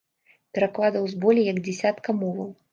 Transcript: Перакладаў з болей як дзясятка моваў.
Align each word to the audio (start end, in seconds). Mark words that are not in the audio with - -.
Перакладаў 0.57 1.03
з 1.13 1.21
болей 1.27 1.47
як 1.53 1.63
дзясятка 1.71 2.19
моваў. 2.25 2.51